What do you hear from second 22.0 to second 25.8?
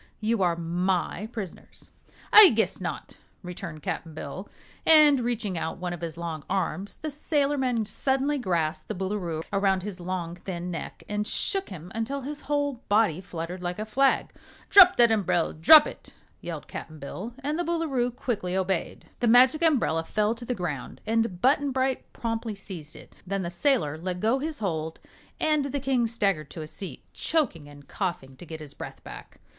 promptly seized it. Then the sailor let go his hold and the